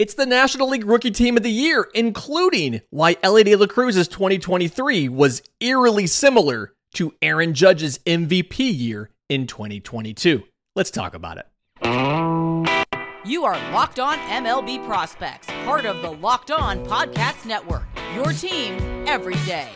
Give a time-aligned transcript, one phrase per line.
[0.00, 4.08] It's the National League Rookie Team of the Year, including why Elly De La Cruz's
[4.08, 10.44] 2023 was eerily similar to Aaron Judge's MVP year in 2022.
[10.74, 11.46] Let's talk about it.
[13.26, 17.84] You are Locked On MLB Prospects, part of the Locked On Podcast Network.
[18.14, 19.68] Your team every day.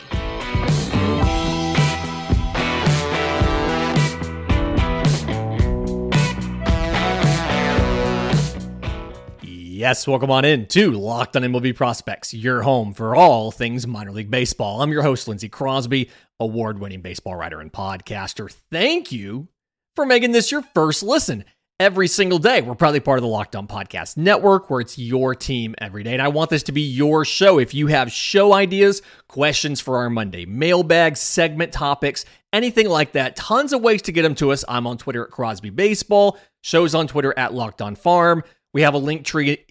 [9.77, 14.13] Yes, welcome on in to Locked on MLB Prospects, your home for all things minor
[14.13, 14.81] league baseball.
[14.81, 18.49] I'm your host, Lindsay Crosby, award winning baseball writer and podcaster.
[18.71, 19.49] Thank you
[19.93, 21.43] for making this your first listen
[21.77, 22.61] every single day.
[22.61, 26.13] We're probably part of the Locked On Podcast Network, where it's your team every day.
[26.13, 27.59] And I want this to be your show.
[27.59, 32.23] If you have show ideas, questions for our Monday mailbag, segment topics,
[32.53, 34.63] anything like that, tons of ways to get them to us.
[34.69, 38.41] I'm on Twitter at Crosby Baseball, shows on Twitter at Locked On Farm.
[38.75, 39.65] We have a link tree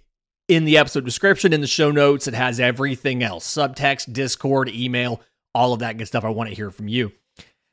[0.49, 2.27] in the episode description, in the show notes.
[2.27, 5.21] It has everything else subtext, Discord, email,
[5.55, 6.25] all of that good stuff.
[6.25, 7.13] I want to hear from you.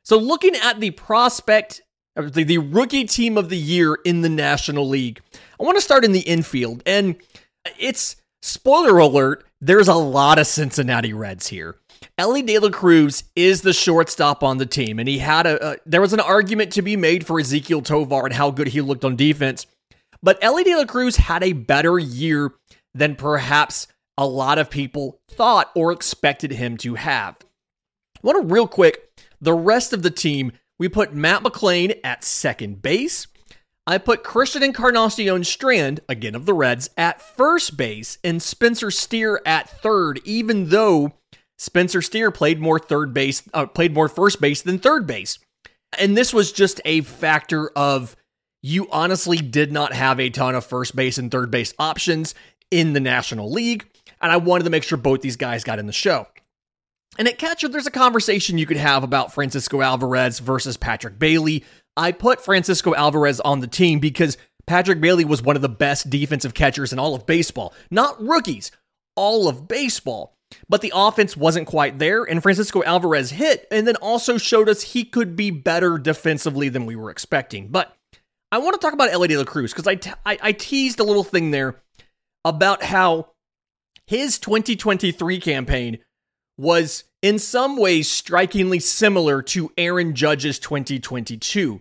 [0.04, 1.80] So, looking at the prospect,
[2.18, 5.22] uh, the, the rookie team of the year in the National League,
[5.58, 6.82] I want to start in the infield.
[6.84, 7.16] And
[7.78, 11.76] it's spoiler alert, there's a lot of Cincinnati Reds here.
[12.18, 15.76] Elly De La Cruz is the shortstop on the team, and he had a, a
[15.86, 19.06] there was an argument to be made for Ezequiel Tovar and how good he looked
[19.06, 19.66] on defense.
[20.22, 22.52] But Elly De La Cruz had a better year
[22.94, 27.36] than perhaps a lot of people thought or expected him to have.
[28.16, 32.24] I want to real quick, the rest of the team, we put Matt McLain at
[32.24, 33.26] second base.
[33.84, 39.40] I put Christian Encarnacion Strand, again of the Reds, at first base and Spencer Steer
[39.44, 41.14] at third, even though
[41.58, 45.38] Spencer Steer played more third base, uh, played more first base than third base.
[45.98, 48.14] And this was just a factor of
[48.62, 52.34] you honestly did not have a ton of first base and third base options
[52.70, 53.86] in the National League.
[54.20, 56.28] And I wanted to make sure both these guys got in the show.
[57.18, 61.64] And at catcher, there's a conversation you could have about Francisco Alvarez versus Patrick Bailey.
[61.96, 66.08] I put Francisco Alvarez on the team because Patrick Bailey was one of the best
[66.08, 67.74] defensive catchers in all of baseball.
[67.90, 68.70] Not rookies,
[69.16, 70.36] all of baseball.
[70.68, 74.82] But the offense wasn't quite there, and Francisco Alvarez hit and then also showed us
[74.82, 77.68] he could be better defensively than we were expecting.
[77.68, 77.96] But
[78.52, 81.24] I want to talk about Elly De La Cruz because I, I teased a little
[81.24, 81.76] thing there
[82.44, 83.30] about how
[84.06, 85.98] his 2023 campaign
[86.58, 91.80] was in some ways strikingly similar to Aaron Judge's 2022.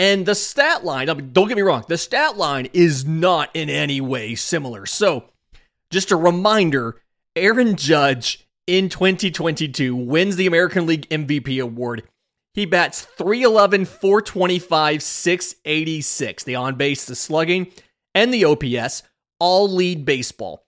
[0.00, 3.50] And the stat line, I mean, don't get me wrong, the stat line is not
[3.54, 4.86] in any way similar.
[4.86, 5.26] So,
[5.90, 7.00] just a reminder
[7.36, 12.02] Aaron Judge in 2022 wins the American League MVP award
[12.54, 16.44] he bats 311, 425, 686.
[16.44, 17.72] The on base, the slugging,
[18.14, 19.02] and the OPS
[19.38, 20.64] all lead baseball.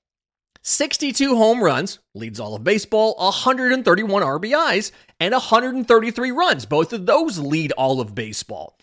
[0.62, 6.64] 62 home runs, leads all of baseball, 131 RBIs, and 133 runs.
[6.64, 8.78] Both of those lead all of baseball.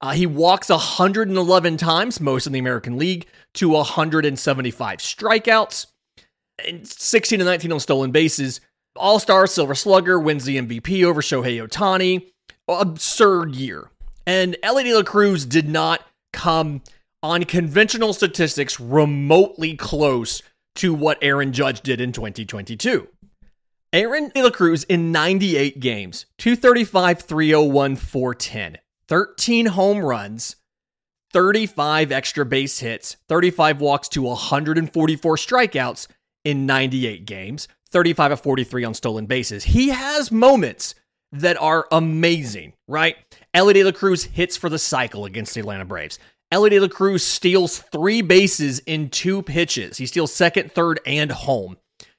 [0.00, 5.86] Uh, he walks 111 times, most in the American League, to 175 strikeouts,
[6.66, 8.62] and 16 to 19 on stolen bases.
[9.00, 12.26] All Star Silver Slugger wins the MVP over Shohei Ohtani.
[12.68, 13.90] Absurd year.
[14.26, 16.82] And Elly De La Cruz did not come
[17.22, 20.42] on conventional statistics remotely close
[20.76, 23.08] to what Aaron Judge did in 2022.
[23.92, 28.78] Aaron De La Cruz in 98 games, 235, 301, 410,
[29.08, 30.56] 13 home runs,
[31.32, 36.06] 35 extra base hits, 35 walks to 144 strikeouts
[36.44, 39.64] in 98 games, 35 of 43 on stolen bases.
[39.64, 40.94] He has moments
[41.32, 43.16] that are amazing, right?
[43.54, 46.18] Elly De La Cruz hits for the cycle against the Atlanta Braves.
[46.50, 49.98] Elly De La Cruz steals three bases in two pitches.
[49.98, 51.76] He steals second, third, and home.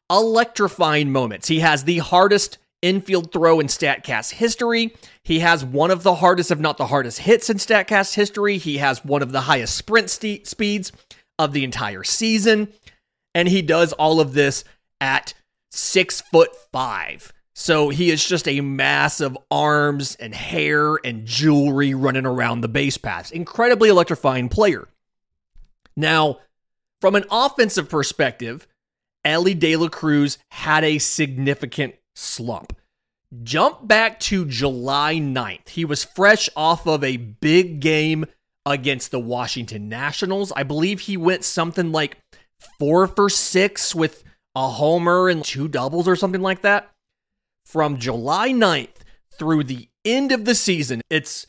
[0.09, 1.47] Electrifying moments.
[1.47, 4.95] He has the hardest infield throw in StatCast history.
[5.23, 8.57] He has one of the hardest, if not the hardest, hits in StatCast history.
[8.57, 10.91] He has one of the highest sprint st- speeds
[11.37, 12.69] of the entire season.
[13.35, 14.63] And he does all of this
[14.99, 15.33] at
[15.71, 17.33] six foot five.
[17.53, 22.67] So he is just a mass of arms and hair and jewelry running around the
[22.67, 23.31] base paths.
[23.31, 24.87] Incredibly electrifying player.
[25.95, 26.39] Now,
[27.01, 28.67] from an offensive perspective,
[29.25, 32.75] Elly De La Cruz had a significant slump.
[33.43, 35.69] Jump back to July 9th.
[35.69, 38.25] He was fresh off of a big game
[38.65, 40.51] against the Washington Nationals.
[40.55, 42.17] I believe he went something like
[42.77, 44.23] four for six with
[44.55, 46.89] a homer and two doubles or something like that.
[47.65, 49.03] From July 9th
[49.37, 51.47] through the end of the season, it's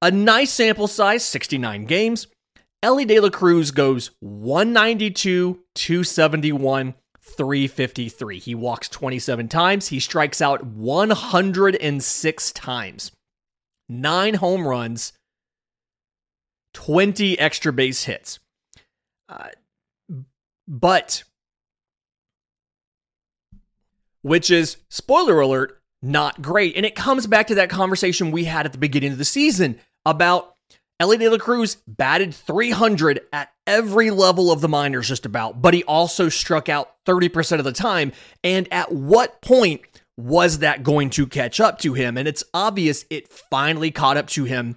[0.00, 2.26] a nice sample size, 69 games.
[2.82, 8.38] Elly De La Cruz goes 192, 271, 353.
[8.40, 9.88] He walks 27 times.
[9.88, 13.12] He strikes out 106 times.
[13.88, 15.12] Nine home runs,
[16.74, 18.40] 20 extra base hits.
[19.28, 19.48] Uh,
[20.66, 21.24] but,
[24.22, 26.76] which is, spoiler alert, not great.
[26.76, 29.78] And it comes back to that conversation we had at the beginning of the season
[30.04, 30.56] about
[30.98, 35.74] Elly De La Cruz batted 300 at every level of the minors, just about, but
[35.74, 38.12] he also struck out 30% of the time.
[38.44, 39.82] And at what point
[40.16, 42.16] was that going to catch up to him?
[42.16, 44.76] And it's obvious it finally caught up to him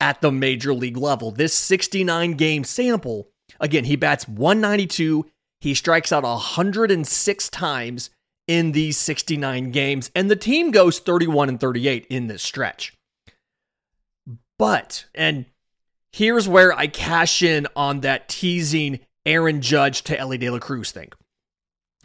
[0.00, 1.30] at the major league level.
[1.30, 3.28] This 69 game sample,
[3.60, 5.26] again, he bats 192,
[5.60, 8.10] he strikes out 106 times
[8.46, 12.96] in these 69 games, and the team goes 31 and 38 in this stretch.
[14.58, 15.46] But, and
[16.12, 20.92] here's where I cash in on that teasing Aaron Judge to Elly De La Cruz
[20.92, 21.10] thing.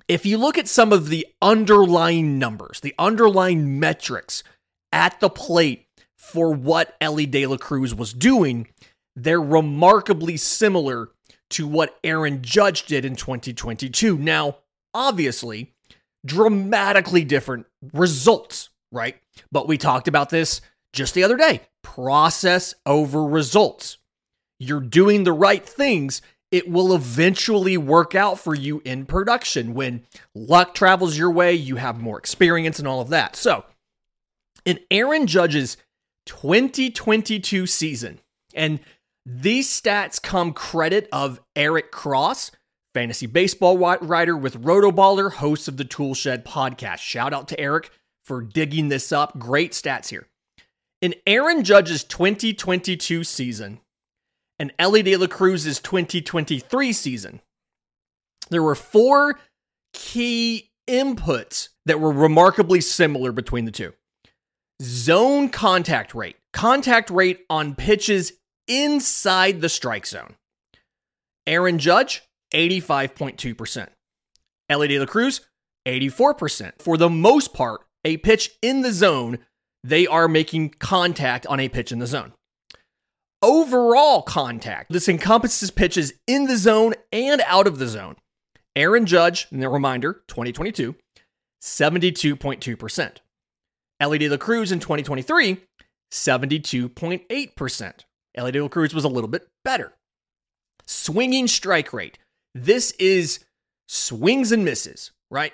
[0.07, 4.43] If you look at some of the underlying numbers, the underlying metrics
[4.91, 5.85] at the plate
[6.17, 8.67] for what Elly De La Cruz was doing,
[9.15, 11.09] they're remarkably similar
[11.51, 14.17] to what Aaron Judge did in 2022.
[14.17, 14.57] Now,
[14.93, 15.73] obviously,
[16.25, 19.17] dramatically different results, right?
[19.51, 20.61] But we talked about this
[20.93, 23.97] just the other day process over results.
[24.59, 26.21] You're doing the right things,
[26.51, 29.73] it will eventually work out for you in production.
[29.73, 30.03] When
[30.35, 33.35] luck travels your way, you have more experience and all of that.
[33.35, 33.65] So,
[34.65, 35.77] in Aaron Judge's
[36.25, 38.19] 2022 season,
[38.53, 38.79] and
[39.25, 42.51] these stats come credit of Eric Cross,
[42.93, 46.99] fantasy baseball writer with Rotoballer, host of the Toolshed podcast.
[46.99, 47.89] Shout out to Eric
[48.23, 49.37] for digging this up.
[49.39, 50.27] Great stats here.
[51.01, 53.79] In Aaron Judge's 2022 season
[54.59, 57.41] and Elly De La Cruz's 2023 season,
[58.49, 59.39] there were four
[59.93, 63.93] key inputs that were remarkably similar between the two.
[64.81, 68.33] Zone contact rate, contact rate on pitches
[68.67, 70.35] inside the strike zone.
[71.47, 72.23] Aaron Judge,
[72.53, 73.87] 85.2%.
[74.69, 75.41] Elly De La Cruz,
[75.87, 76.73] 84%.
[76.79, 79.39] For the most part, a pitch in the zone
[79.83, 82.33] they are making contact on a pitch in the zone.
[83.41, 88.15] Overall contact, this encompasses pitches in the zone and out of the zone.
[88.75, 90.95] Aaron Judge, and a reminder, 2022,
[91.61, 93.17] 72.2%.
[93.99, 95.57] Elly De La Cruz in 2023,
[96.11, 97.93] 72.8%.
[98.35, 99.93] Elly De La Cruz was a little bit better.
[100.85, 102.19] Swinging strike rate.
[102.53, 103.45] This is
[103.87, 105.53] swings and misses, right?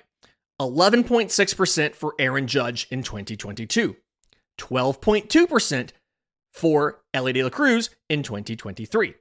[0.59, 3.95] 11.6% for Aaron Judge in 2022.
[4.57, 5.89] 12.2%
[6.53, 9.13] for Elly De La Cruz in 2023.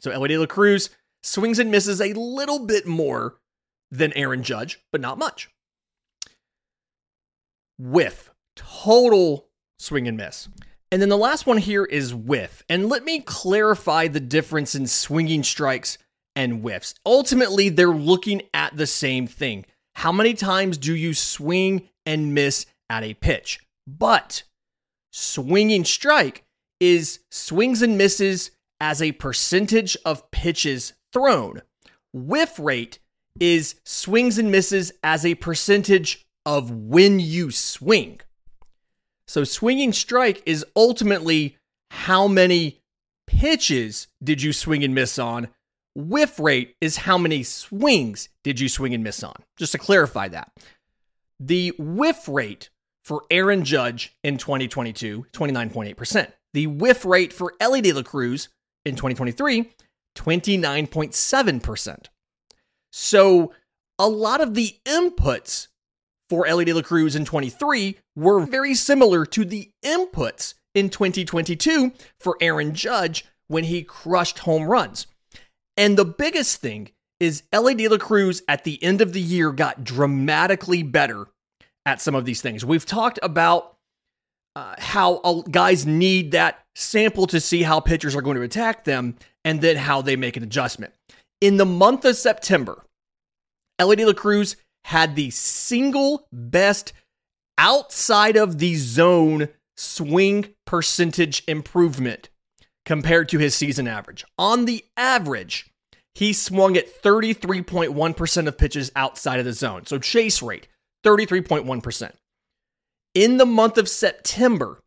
[0.00, 0.90] So Elly De La Cruz
[1.22, 3.36] swings and misses a little bit more
[3.90, 5.50] than Aaron Judge, but not much.
[7.78, 9.46] Whiff, total
[9.78, 10.48] swing and miss.
[10.92, 12.64] And then the last one here is whiff.
[12.68, 15.98] And let me clarify the difference in swinging strikes
[16.36, 16.94] and whiffs.
[17.04, 19.66] Ultimately, they're looking at the same thing.
[19.96, 23.60] How many times do you swing and miss at a pitch?
[23.86, 24.44] But
[25.12, 26.44] swinging strike
[26.78, 28.50] is swings and misses
[28.80, 31.62] as a percentage of pitches thrown.
[32.12, 32.98] Whiff rate
[33.38, 38.20] is swings and misses as a percentage of when you swing.
[39.26, 41.56] So swinging strike is ultimately
[41.90, 42.80] how many
[43.26, 45.48] pitches did you swing and miss on?
[45.94, 49.34] Whiff rate is how many swings did you swing and miss on?
[49.56, 50.52] Just to clarify that.
[51.38, 52.70] The whiff rate
[53.02, 56.32] for Aaron Judge in 2022, 29.8%.
[56.52, 58.48] The whiff rate for Elly De La Cruz
[58.84, 59.70] in 2023,
[60.14, 62.06] 29.7%.
[62.92, 63.52] So
[63.98, 65.68] a lot of the inputs
[66.28, 71.92] for Elly De La Cruz in 23 were very similar to the inputs in 2022
[72.18, 75.06] for Aaron Judge when he crushed home runs.
[75.80, 79.50] And the biggest thing is Elly De La Cruz at the end of the year
[79.50, 81.26] got dramatically better
[81.86, 82.66] at some of these things.
[82.66, 83.78] We've talked about
[84.54, 89.16] uh, how guys need that sample to see how pitchers are going to attack them
[89.42, 90.92] and then how they make an adjustment.
[91.40, 92.84] In the month of September,
[93.78, 96.92] Elly De La Cruz had the single best
[97.56, 102.28] outside of the zone swing percentage improvement
[102.84, 104.26] compared to his season average.
[104.36, 105.69] On the average,
[106.14, 109.86] he swung at 33.1% of pitches outside of the zone.
[109.86, 110.68] So chase rate,
[111.04, 112.12] 33.1%.
[113.14, 114.80] In the month of September,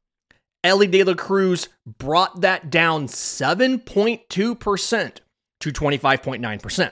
[0.64, 5.18] Elly De La Cruz brought that down 7.2%.
[5.60, 6.92] to 25.9%.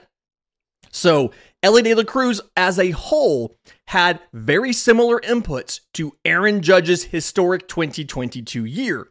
[0.90, 1.30] So
[1.62, 3.56] Elly De La Cruz as a whole
[3.88, 9.08] had very similar inputs to Aaron Judge's historic 2022 year.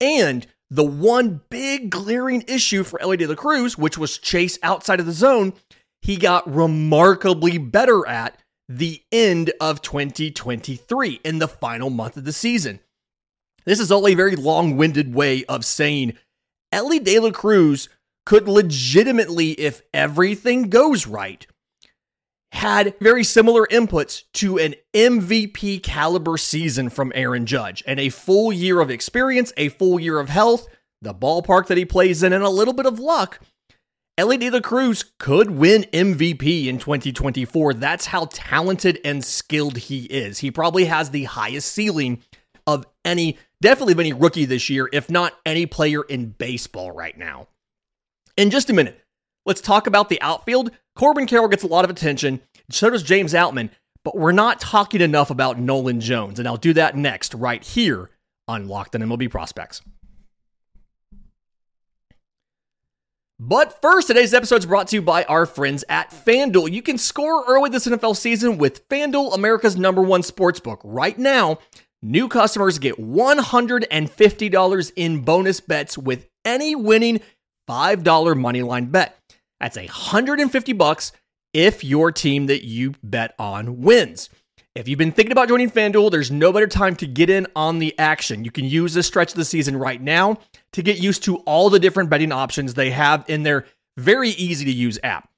[0.00, 5.00] And the one big glaring issue for Elly De La Cruz, which was chase outside
[5.00, 5.54] of the zone,
[6.02, 12.32] he got remarkably better at the end of 2023 in the final month of the
[12.32, 12.80] season.
[13.64, 16.14] This is all a very long winded way of saying
[16.70, 17.88] Elly De La Cruz
[18.26, 21.46] could legitimately, if everything goes right,
[22.52, 28.52] had very similar inputs to an MVP caliber season from Aaron Judge and a full
[28.52, 30.66] year of experience, a full year of health,
[31.02, 33.40] the ballpark that he plays in, and a little bit of luck.
[34.16, 37.74] Elly De La Cruz could win MVP in 2024.
[37.74, 40.40] That's how talented and skilled he is.
[40.40, 42.20] He probably has the highest ceiling
[42.66, 47.16] of any, definitely of any rookie this year, if not any player in baseball right
[47.16, 47.46] now.
[48.36, 49.00] In just a minute,
[49.46, 50.72] let's talk about the outfield.
[50.98, 52.40] Corbin Carroll gets a lot of attention,
[52.70, 53.70] so does James Outman,
[54.04, 58.10] but we're not talking enough about Nolan Jones, and I'll do that next, right here
[58.48, 59.80] on Locked on MLB Prospects.
[63.38, 66.72] But first, today's episode is brought to you by our friends at FanDuel.
[66.72, 70.80] You can score early this NFL season with FanDuel, America's number one sportsbook.
[70.82, 71.60] Right now,
[72.02, 77.20] new customers get $150 in bonus bets with any winning
[77.68, 79.17] $5 moneyline bet.
[79.60, 81.12] That's 150 bucks
[81.52, 84.28] if your team that you bet on wins.
[84.74, 87.80] If you've been thinking about joining FanDuel, there's no better time to get in on
[87.80, 88.44] the action.
[88.44, 90.38] You can use this stretch of the season right now
[90.72, 94.64] to get used to all the different betting options they have in their very easy
[94.66, 95.28] to use app.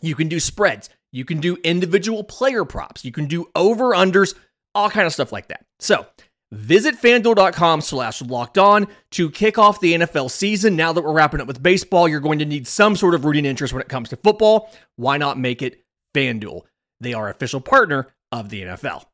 [0.00, 4.34] You can do spreads, you can do individual player props, you can do over unders,
[4.76, 5.64] all kind of stuff like that.
[5.80, 6.06] So,
[6.50, 10.76] Visit fanduel.com slash locked on to kick off the NFL season.
[10.76, 13.44] Now that we're wrapping up with baseball, you're going to need some sort of rooting
[13.44, 14.70] interest when it comes to football.
[14.96, 16.62] Why not make it FanDuel?
[17.00, 19.04] They are official partner of the NFL.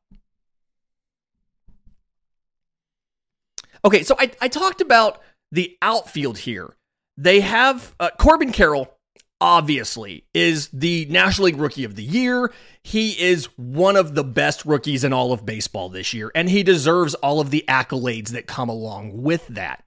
[3.83, 6.73] Okay, so I, I talked about the outfield here.
[7.17, 8.94] They have uh, Corbin Carroll,
[9.45, 12.51] obviously, is the National League Rookie of the Year.
[12.81, 16.63] He is one of the best rookies in all of baseball this year, and he
[16.63, 19.83] deserves all of the accolades that come along with that.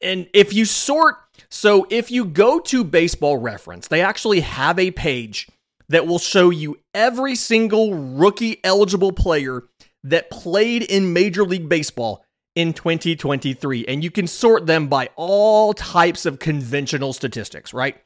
[0.00, 1.16] And if you sort,
[1.50, 5.48] so if you go to Baseball Reference, they actually have a page
[5.90, 9.64] that will show you every single rookie eligible player
[10.02, 13.84] that played in Major League Baseball in 2023.
[13.86, 17.98] And you can sort them by all types of conventional statistics, right?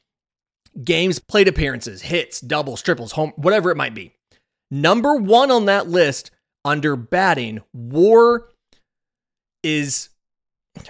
[0.82, 4.12] Games, plate appearances, hits, doubles, triples, home, whatever it might be.
[4.70, 6.30] Number one on that list
[6.64, 8.48] under batting, war
[9.62, 10.08] is,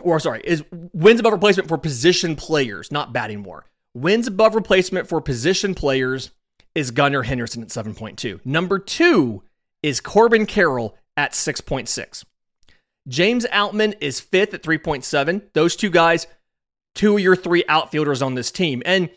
[0.01, 0.63] or sorry, is
[0.93, 3.65] wins above replacement for position players, not batting war.
[3.95, 6.31] Wins above replacement for position players
[6.75, 8.45] is Gunnar Henderson at 7.2.
[8.45, 9.43] Number two
[9.83, 12.25] is Corbin Carroll at 6.6.
[13.09, 15.43] James Outman is fifth at 3.7.
[15.53, 16.27] Those two guys,
[16.95, 18.83] two of your three outfielders on this team.
[18.87, 19.11] And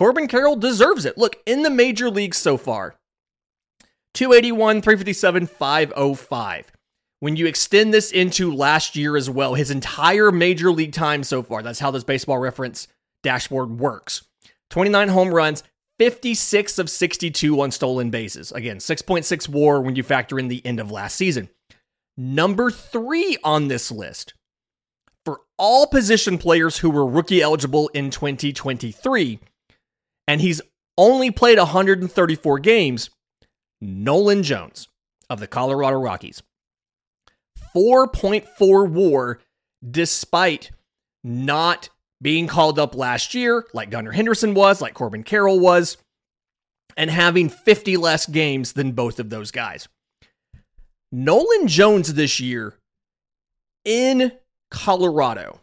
[0.00, 1.18] Corbin Carroll deserves it.
[1.18, 2.94] Look, in the major leagues so far,
[4.14, 6.72] 281, 357, 505.
[7.18, 11.42] When you extend this into last year as well, his entire major league time so
[11.42, 12.88] far, that's how this baseball reference
[13.22, 14.22] dashboard works
[14.70, 15.62] 29 home runs,
[15.98, 18.52] 56 of 62 on stolen bases.
[18.52, 21.50] Again, 6.6 war when you factor in the end of last season.
[22.16, 24.32] Number three on this list
[25.26, 29.40] for all position players who were rookie eligible in 2023,
[30.30, 30.62] and he's
[30.96, 33.10] only played 134 games,
[33.80, 34.86] Nolan Jones
[35.28, 36.40] of the Colorado Rockies.
[37.74, 39.40] 4.4 war
[39.90, 40.70] despite
[41.24, 41.88] not
[42.22, 45.96] being called up last year, like Gunnar Henderson was, like Corbin Carroll was,
[46.96, 49.88] and having 50 less games than both of those guys.
[51.10, 52.74] Nolan Jones this year
[53.84, 54.30] in
[54.70, 55.58] Colorado,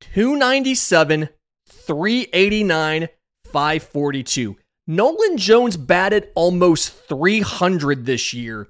[0.00, 1.28] 297,
[1.68, 3.08] 389,
[3.56, 4.54] 542.
[4.86, 8.68] Nolan Jones batted almost 300 this year,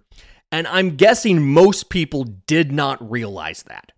[0.53, 3.91] and I'm guessing most people did not realize that.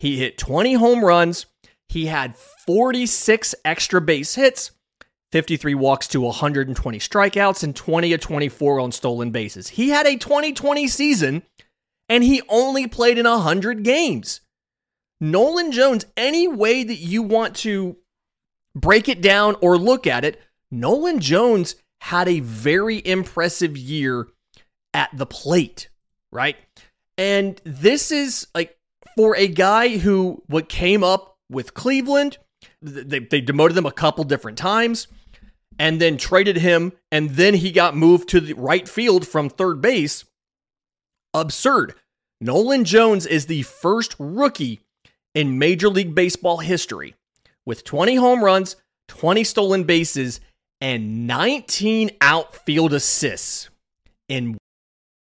[0.00, 1.46] He hit 20 home runs,
[1.88, 4.72] he had 46 extra base hits,
[5.30, 9.68] 53 walks to 120 strikeouts, and 20 of 24 on stolen bases.
[9.68, 11.44] He had a 2020 season
[12.08, 14.40] and he only played in 100 games.
[15.20, 17.96] Nolan Jones, any way that you want to
[18.74, 24.28] break it down or look at it, Nolan Jones had a very impressive year
[24.94, 25.88] at the plate,
[26.30, 26.56] right?
[27.16, 28.76] And this is like
[29.16, 32.38] for a guy who what came up with Cleveland,
[32.80, 35.06] they, they demoted him a couple different times
[35.78, 36.92] and then traded him.
[37.10, 40.24] And then he got moved to the right field from third base.
[41.34, 41.94] Absurd.
[42.40, 44.80] Nolan Jones is the first rookie
[45.34, 47.14] in Major League Baseball history
[47.66, 48.76] with 20 home runs,
[49.08, 50.40] 20 stolen bases,
[50.80, 53.70] and 19 outfield assists
[54.28, 54.58] in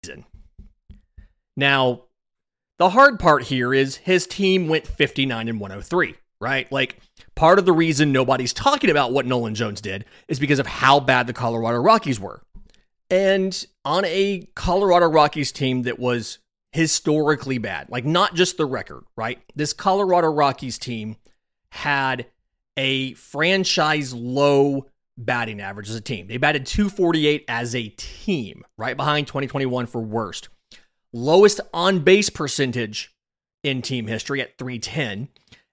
[0.05, 0.25] season.
[1.57, 2.03] Now,
[2.79, 6.71] the hard part here is his team went 59 and 103, right?
[6.71, 6.99] Like
[7.35, 11.01] part of the reason nobody's talking about what Nolan Jones did is because of how
[11.01, 12.43] bad the Colorado Rockies were.
[13.09, 16.39] And on a Colorado Rockies team that was
[16.73, 19.39] historically bad, like not just the record, right?
[19.55, 21.17] This Colorado Rockies team
[21.77, 22.27] had
[22.77, 26.27] a franchise low batting average as a team.
[26.27, 30.49] They batted 248 as a team, right behind 2021 for worst.
[31.13, 33.15] Lowest on base percentage
[33.63, 35.29] in team history at 310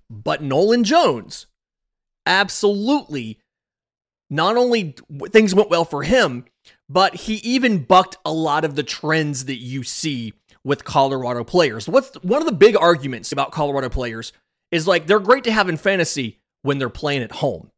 [0.09, 1.47] But Nolan Jones
[2.27, 3.39] absolutely
[4.29, 4.95] not only
[5.29, 6.45] things went well for him,
[6.87, 11.89] but he even bucked a lot of the trends that you see with Colorado players.
[11.89, 14.33] What's one of the big arguments about Colorado players
[14.69, 17.71] is like they're great to have in fantasy when they're playing at home,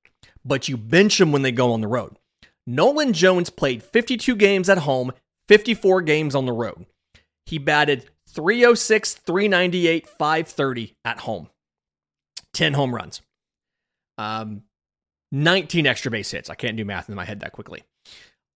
[0.44, 2.18] but you bench them when they go on the road.
[2.66, 5.12] Nolan Jones played 52 games at home,
[5.48, 6.86] 54 games on the road.
[7.46, 11.50] He batted 306, 398, 530 at home.
[12.54, 13.22] 10 home runs.
[14.18, 14.64] Um,
[15.32, 16.50] 19 extra base hits.
[16.50, 17.84] I can't do math in my head that quickly.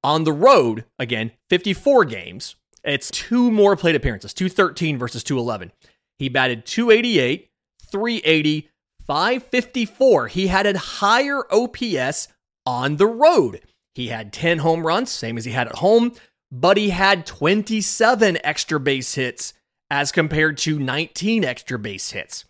[0.04, 2.56] On the road, again, 54 games.
[2.84, 5.74] It's two more plate appearances, 213 versus 211.
[6.20, 7.50] He batted 288,
[7.92, 8.70] 380,
[9.05, 10.27] 554.
[10.27, 12.29] He had a higher OPS
[12.66, 13.62] on the road.
[13.98, 16.14] He had 10 home runs, same as he had at home,
[16.51, 19.55] but he had 27 extra base hits
[19.90, 22.46] as compared to 19 extra base hits.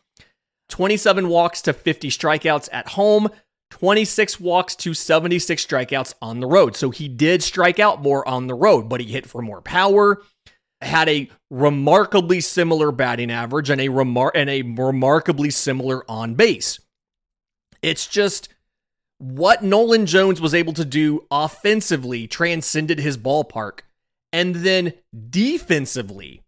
[0.67, 3.29] 27 walks to 50 strikeouts at home,
[3.71, 6.75] 26 walks to 76 strikeouts on the road.
[6.75, 10.21] So he did strike out more on the road, but he hit for more power,
[10.81, 16.81] had a remarkably similar batting average and a remar- and a remarkably similar on base.
[17.81, 18.49] It's just
[19.19, 23.79] what Nolan Jones was able to do offensively transcended his ballpark.
[24.31, 24.93] And then
[25.29, 26.43] defensively,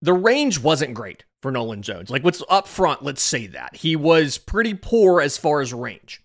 [0.00, 2.10] the range wasn't great for Nolan Jones.
[2.10, 3.76] Like what's up front, let's say that.
[3.76, 6.22] He was pretty poor as far as range.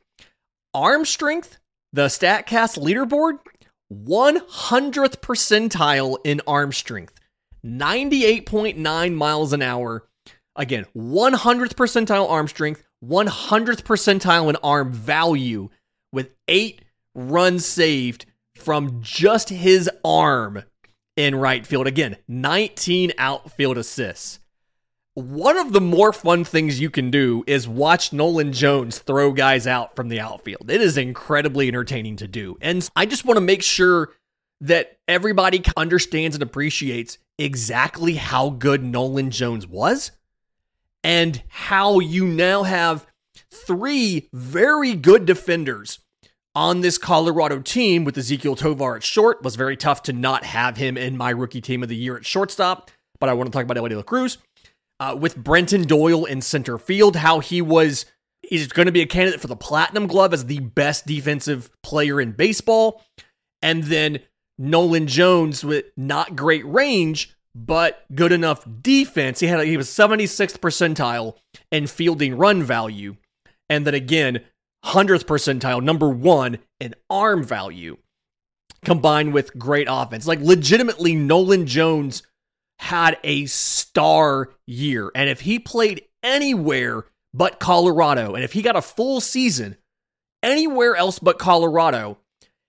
[0.74, 1.58] Arm strength,
[1.92, 3.40] the StatCast leaderboard,
[3.92, 7.20] 100th percentile in arm strength.
[7.66, 10.08] 98.9 miles an hour.
[10.56, 15.70] Again, 100th percentile arm strength, 100th percentile in arm value
[16.12, 16.84] with 8
[17.16, 20.64] runs saved from just his arm
[21.16, 21.88] in right field.
[21.88, 24.40] Again, 19 outfield assists.
[25.16, 29.68] One of the more fun things you can do is watch Nolan Jones throw guys
[29.68, 30.72] out from the outfield.
[30.72, 32.58] It is incredibly entertaining to do.
[32.62, 34.10] And I just want to make sure
[34.62, 40.12] that everybody understands and appreciates exactly how good Nolan Jones was
[41.04, 43.06] and how you now have
[43.52, 46.00] three very good defenders
[46.56, 49.38] on this Colorado team with Ezequiel Tovar at short.
[49.38, 52.16] It was very tough to not have him in my rookie team of the year
[52.16, 54.38] at shortstop, but I want to talk about Elly De La Cruz
[55.00, 58.06] uh, with Brenton Doyle in center field, how he was
[58.52, 62.20] is going to be a candidate for the platinum glove as the best defensive player
[62.20, 63.04] in baseball.
[63.62, 64.20] And then
[64.58, 69.40] Nolan Jones with not great range, but good enough defense.
[69.40, 71.36] He had he was 76th percentile
[71.72, 73.18] in fielding run value.
[73.70, 74.42] And then again,
[74.86, 77.98] 100th percentile, number one in arm value,
[78.84, 80.28] combined with great offense.
[80.28, 82.24] Like legitimately, Nolan Jones
[82.80, 85.12] had a star year.
[85.16, 89.78] And if he played anywhere but Colorado, and if he got a full season
[90.42, 92.18] anywhere else but Colorado,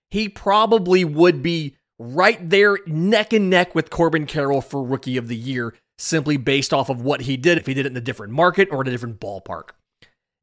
[0.09, 5.27] he probably would be right there neck and neck with Corbin Carroll for Rookie of
[5.27, 8.01] the Year, simply based off of what he did, if he did it in a
[8.01, 9.69] different market or in a different ballpark.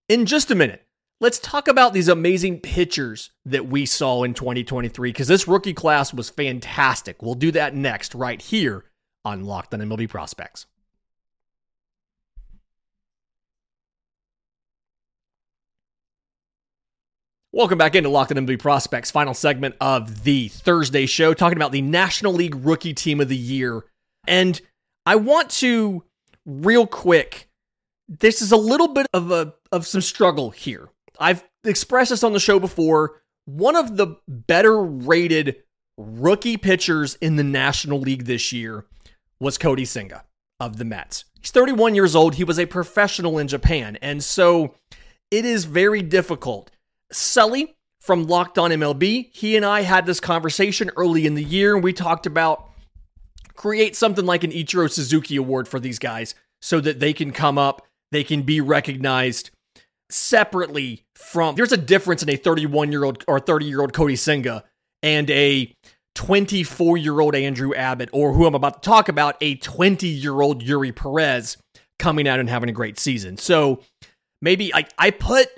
[0.08, 0.84] In just a minute,
[1.20, 6.12] let's talk about these amazing pitchers that we saw in 2023 because this rookie class
[6.12, 7.22] was fantastic.
[7.22, 8.84] We'll do that next, right here
[9.24, 10.66] on Locked on MLB Prospects.
[17.54, 21.70] Welcome back into Locked On MLB Prospects, final segment of the Thursday show, talking about
[21.70, 23.84] the National League Rookie Team of the Year.
[24.26, 24.58] And
[25.04, 26.02] I want to,
[26.46, 27.50] real quick,
[28.08, 30.88] this is a little bit of a of some struggle here.
[31.18, 33.20] I've expressed this on the show before.
[33.44, 35.56] One of the better rated
[35.98, 38.86] rookie pitchers in the National League this year
[39.40, 40.24] was Kodai Senga
[40.58, 41.26] of the Mets.
[41.38, 42.36] He's 31 years old.
[42.36, 43.98] He was a professional in Japan.
[44.00, 44.74] And so
[45.30, 46.70] it is very difficult
[47.12, 51.74] Sully from Locked On MLB, he and I had this conversation early in the year,
[51.74, 52.68] and we talked about
[53.54, 57.58] create something like an Ichiro Suzuki Award for these guys so that they can come
[57.58, 59.50] up, they can be recognized
[60.10, 61.54] separately from.
[61.54, 64.64] There's a difference in a 31 year old or 30 year old Kodai Senga
[65.02, 65.74] and a
[66.14, 70.40] 24 year old Andrew Abbott, or who I'm about to talk about, a 20 year
[70.40, 71.56] old Eury Perez
[71.98, 73.36] coming out and having a great season.
[73.36, 73.80] So
[74.40, 75.48] maybe I, I put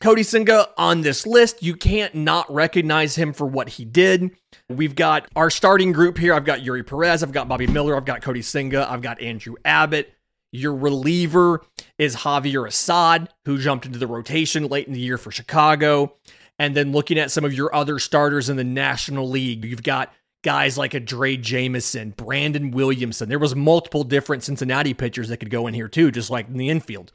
[0.00, 1.62] Kodai Senga on this list.
[1.62, 4.30] You can't not recognize him for what he did.
[4.68, 6.32] We've got our starting group here.
[6.32, 9.56] I've got Eury Perez, I've got Bobby Miller, I've got Kodai Senga, I've got Andrew
[9.62, 10.14] Abbott.
[10.52, 11.62] Your reliever
[11.98, 16.16] is Javier Assad, who jumped into the rotation late in the year for Chicago.
[16.58, 20.12] And then looking at some of your other starters in the National League, you've got
[20.42, 23.28] guys like a Jameson, Brandon Williamson.
[23.28, 26.56] There was multiple different Cincinnati pitchers that could go in here too, just like in
[26.56, 27.12] the infield.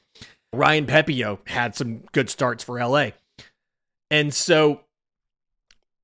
[0.55, 3.09] Ryan Pepiot had some good starts for LA.
[4.09, 4.81] And so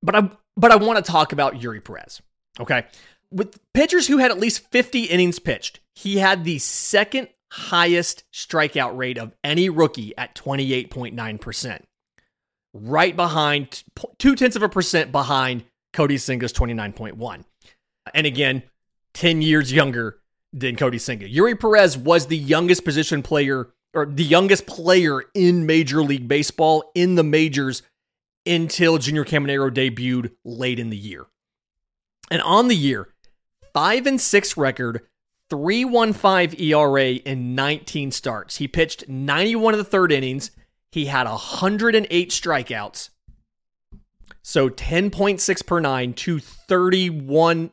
[0.04, 2.22] but I but I want to talk about Eury Perez.
[2.60, 2.86] Okay.
[3.32, 8.98] With pitchers who had at least 50 innings pitched, he had the second highest strikeout
[8.98, 11.82] rate of any rookie at 28.9%.
[12.74, 13.84] Right behind,
[14.18, 17.44] two tenths of a percent behind Kodai Senga's 29.1.
[18.14, 18.64] And again,
[19.14, 20.20] 10 years younger
[20.54, 21.30] than Kodai Senga.
[21.30, 26.92] Eury Perez was the youngest position player or the youngest player in Major League Baseball
[26.96, 27.84] in the majors
[28.46, 31.28] until Junior Caminero debuted late in the year.
[32.30, 33.10] And on the year,
[33.74, 35.02] 5 and 6 record,
[35.50, 38.58] 315 ERA in 19 starts.
[38.58, 40.52] He pitched 91 of the third innings.
[40.92, 43.10] He had 108 strikeouts.
[44.42, 47.72] So 10.6 per 9 to 31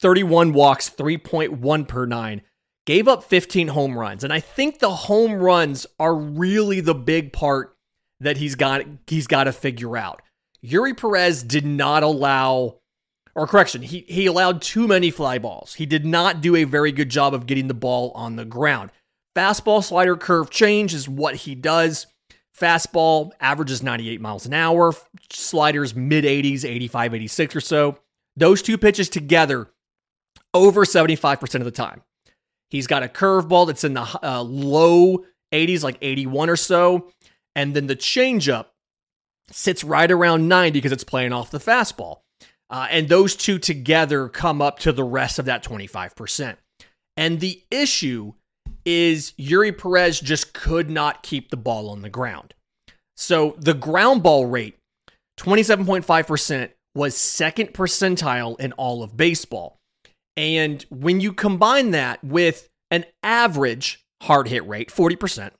[0.00, 2.42] 31 walks, 3.1 per 9
[2.88, 4.24] gave up 15 home runs.
[4.24, 7.76] And I think the home runs are really the big part
[8.18, 10.22] that he's got he's got to figure out.
[10.64, 12.78] Eury Perez did not allow
[13.34, 15.74] or correction, he he allowed too many fly balls.
[15.74, 18.90] He did not do a very good job of getting the ball on the ground.
[19.36, 22.06] Fastball slider curve change is what he does.
[22.58, 24.94] Fastball averages 98 miles an hour,
[25.30, 27.98] sliders mid 80s, 85, 86 or so.
[28.34, 29.68] Those two pitches together
[30.54, 32.02] over 75% of the time.
[32.70, 37.10] He's got a curveball that's in the uh, low 80s, like 81 or so.
[37.54, 38.66] And then the changeup
[39.50, 42.20] sits right around 90 because it's playing off the fastball.
[42.70, 46.56] Uh, and those two together come up to the rest of that 25%.
[47.16, 48.34] And the issue
[48.84, 52.54] is Eury Perez just could not keep the ball on the ground.
[53.16, 54.76] So the ground ball rate,
[55.38, 59.77] 27.5%, was second percentile in all of baseball.
[60.38, 65.50] And when you combine that with an average hard hit rate, 40%,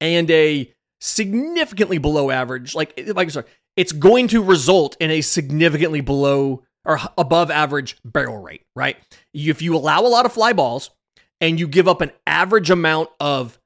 [0.00, 6.00] and a significantly below average, like, like sorry, it's going to result in a significantly
[6.00, 8.98] below or above average barrel rate, right?
[9.34, 10.90] If you allow a lot of fly balls
[11.40, 13.58] and you give up an average amount of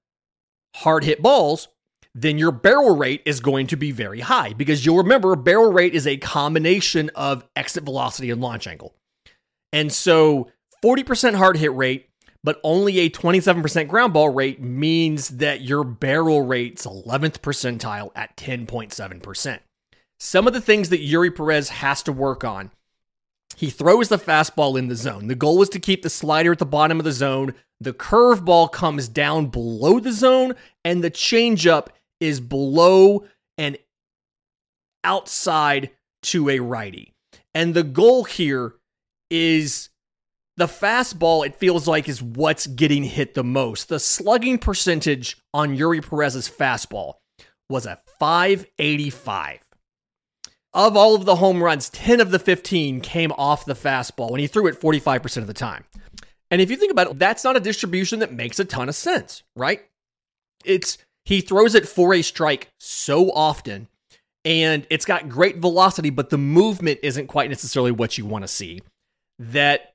[0.77, 1.69] hard hit balls,
[2.15, 5.95] then your barrel rate is going to be very high because you'll remember barrel rate
[5.95, 8.95] is a combination of exit velocity and launch angle.
[9.73, 10.51] And so
[10.83, 12.09] 40% hard hit rate,
[12.43, 18.37] but only a 27% ground ball rate means that your barrel rate's 11th percentile at
[18.37, 19.61] 10.7%.
[20.19, 22.71] Some of the things that Eury Perez has to work on.
[23.57, 25.27] He throws the fastball in the zone.
[25.27, 27.55] The goal is to keep the slider at the bottom of the zone.
[27.81, 30.55] The curveball comes down below the zone,
[30.85, 31.89] and the changeup
[32.21, 33.25] is below
[33.59, 33.77] and
[35.05, 35.91] outside
[36.23, 37.15] to a righty.
[37.55, 38.75] And the goal here
[39.31, 39.91] is
[40.57, 43.89] the fastball, it feels like, is what's getting hit the most.
[43.89, 47.15] The slugging percentage on Eury Perez's fastball
[47.69, 49.61] was a 585.
[50.73, 54.41] Of all of the home runs, 10 of the 15 came off the fastball, and
[54.41, 55.85] he threw it 45% of the time.
[56.51, 58.95] And if you think about it, that's not a distribution that makes a ton of
[58.95, 59.83] sense, right?
[60.65, 63.89] It's he throws it for a strike so often,
[64.45, 68.49] and it's got great velocity, but the movement isn't quite necessarily what you want to
[68.49, 68.81] see
[69.41, 69.95] that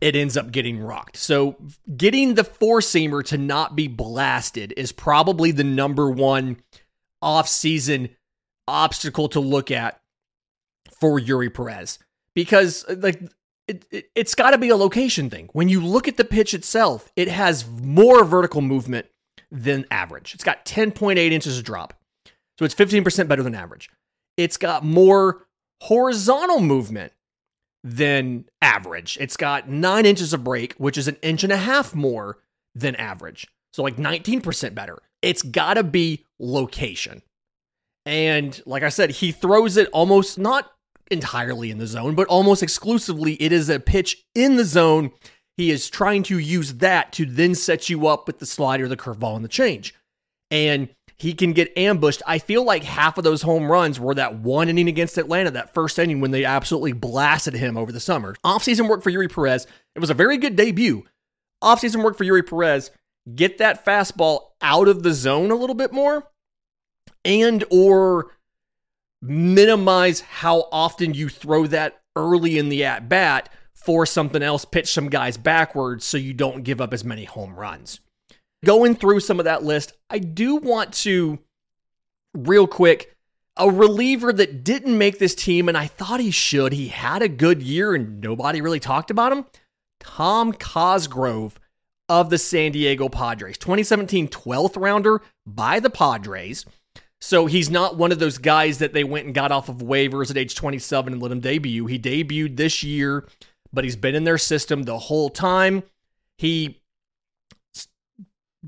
[0.00, 1.16] it ends up getting rocked.
[1.16, 1.56] So,
[1.96, 6.58] getting the four seamer to not be blasted is probably the number one
[7.22, 8.10] off-season
[8.66, 10.00] obstacle to look at
[11.00, 11.98] for Eury Perez
[12.34, 13.22] because uh, like
[13.68, 15.48] it, it, has got to be a location thing.
[15.52, 19.06] When you look at the pitch itself, it has more vertical movement
[19.50, 20.34] than average.
[20.34, 21.94] It's got 10.8 inches of drop.
[22.58, 23.88] So it's 15% better than average.
[24.36, 25.46] It's got more
[25.80, 27.12] horizontal movement
[27.84, 29.18] than average.
[29.20, 32.38] It's got nine inches of break, which is an inch and a half more
[32.74, 33.46] than average.
[33.74, 35.00] So like 19% better.
[35.20, 37.22] It's got to be location.
[38.06, 40.72] And like I said, he throws it almost not
[41.10, 45.10] entirely in the zone, but almost exclusively it is a pitch in the zone.
[45.56, 48.96] He is trying to use that to then set you up with the slider, the
[48.96, 49.94] curveball, and the change.
[50.50, 52.22] And he can get ambushed.
[52.26, 55.74] I feel like half of those home runs were that one inning against Atlanta, that
[55.74, 58.34] first inning when they absolutely blasted him over the summer.
[58.44, 59.66] Offseason work for Eury Perez.
[59.94, 61.04] It was a very good debut.
[61.62, 62.90] Offseason work for Eury Perez.
[63.34, 66.28] Get that fastball out of the zone a little bit more
[67.24, 68.32] and or
[69.22, 74.92] minimize how often you throw that early in the at bat for something else, pitch
[74.92, 78.00] some guys backwards so you don't give up as many home runs.
[78.64, 81.38] Going through some of that list, I do want to,
[82.32, 83.14] real quick,
[83.56, 86.72] a reliever that didn't make this team, and I thought he should.
[86.72, 89.44] He had a good year and nobody really talked about him.
[90.00, 91.58] Tom Cosgrove
[92.08, 96.66] of the San Diego Padres, 2017 12th rounder by the Padres.
[97.20, 100.30] So he's not one of those guys that they went and got off of waivers
[100.30, 101.86] at age 27 and let him debut.
[101.86, 103.26] He debuted this year,
[103.72, 105.84] but he's been in their system the whole time.
[106.36, 106.82] He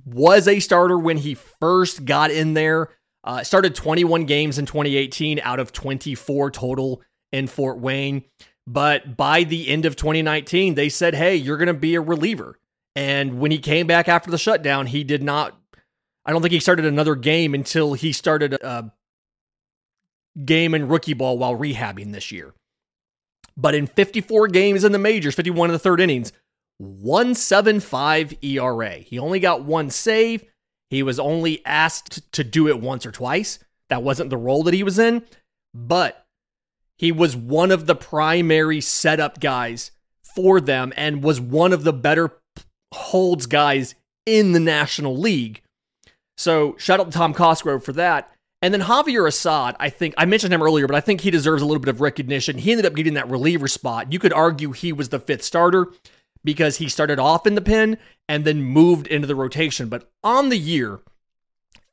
[0.04, 2.90] was a starter when he first got in there.
[3.24, 8.24] Uh, started 21 games in 2018 out of 24 total in Fort Wayne.
[8.66, 12.58] But by the end of 2019, they said, hey, you're going to be a reliever.
[12.94, 15.56] And when he came back after the shutdown, he did not,
[16.24, 18.92] I don't think he started another game until he started a
[20.44, 22.54] game in rookie ball while rehabbing this year.
[23.56, 26.32] But in 54 games in the majors, 51 in the third innings,
[26.78, 28.94] 175 ERA.
[28.96, 30.44] He only got one save.
[30.90, 33.58] He was only asked to do it once or twice.
[33.88, 35.22] That wasn't the role that he was in,
[35.74, 36.26] but
[36.98, 39.90] he was one of the primary setup guys
[40.34, 42.38] for them and was one of the better
[42.92, 45.62] holds guys in the National League.
[46.36, 48.30] So shout out to Tom Cosgrove for that.
[48.62, 51.62] And then Javier Assad, I think I mentioned him earlier, but I think he deserves
[51.62, 52.58] a little bit of recognition.
[52.58, 54.12] He ended up getting that reliever spot.
[54.12, 55.88] You could argue he was the fifth starter
[56.46, 59.88] because he started off in the pen and then moved into the rotation.
[59.88, 61.00] But on the year,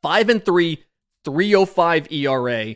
[0.04, 0.84] 5 and 3,
[1.26, 2.76] 305 ERA,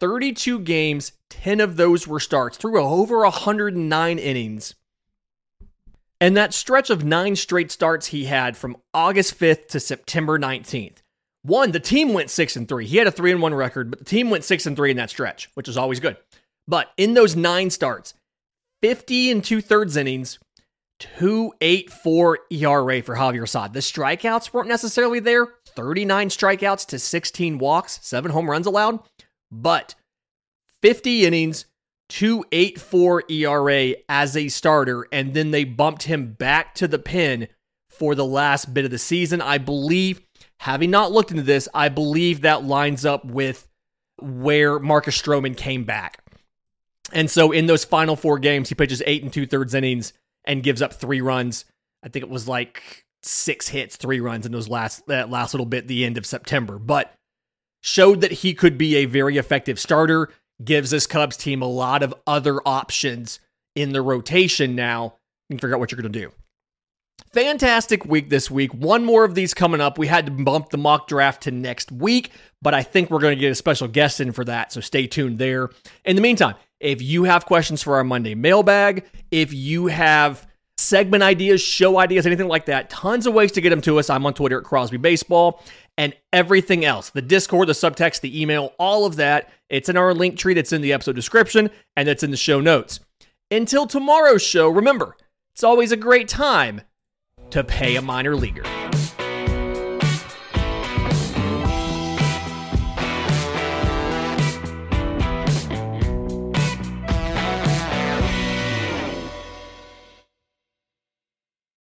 [0.00, 4.74] 32 games, 10 of those were starts, through over 109 innings.
[6.18, 10.96] And that stretch of nine straight starts he had from August 5th to September 19th.
[11.42, 12.86] One, the team went 6 and 3.
[12.86, 14.96] He had a 3 and 1 record, but the team went 6 and 3 in
[14.96, 16.16] that stretch, which is always good.
[16.66, 18.14] But in those nine starts,
[18.82, 20.38] 50 and two thirds innings,
[20.98, 23.72] 284 ERA for Javier Assad.
[23.72, 29.00] The strikeouts weren't necessarily there 39 strikeouts to 16 walks, seven home runs allowed,
[29.50, 29.94] but
[30.82, 31.66] 50 innings,
[32.08, 37.48] 284 ERA as a starter, and then they bumped him back to the pen
[37.90, 39.40] for the last bit of the season.
[39.40, 40.20] I believe,
[40.58, 43.68] having not looked into this, I believe that lines up with
[44.20, 46.24] where Marcus Stroman came back.
[47.12, 50.12] And so in those final four games, he pitches eight and two thirds innings
[50.48, 51.64] and gives up three runs.
[52.02, 55.66] I think it was like six hits, three runs in those last that last little
[55.66, 56.78] bit, the end of September.
[56.78, 57.14] But
[57.82, 60.30] showed that he could be a very effective starter.
[60.64, 63.38] Gives this Cubs team a lot of other options
[63.76, 65.14] in the rotation now.
[65.48, 66.32] You can figure out what you're going to do.
[67.32, 68.72] Fantastic week this week.
[68.72, 69.98] One more of these coming up.
[69.98, 72.32] We had to bump the mock draft to next week,
[72.62, 74.72] but I think we're going to get a special guest in for that.
[74.72, 75.70] So stay tuned there.
[76.04, 81.22] In the meantime, if you have questions for our Monday mailbag, if you have segment
[81.22, 84.08] ideas, show ideas, anything like that, tons of ways to get them to us.
[84.08, 85.62] I'm on Twitter at Crosby Baseball
[85.96, 89.50] and everything else the Discord, the subtext, the email, all of that.
[89.68, 92.60] It's in our link tree that's in the episode description and that's in the show
[92.60, 93.00] notes.
[93.50, 95.16] Until tomorrow's show, remember,
[95.52, 96.82] it's always a great time
[97.50, 98.62] to pay a minor leaguer.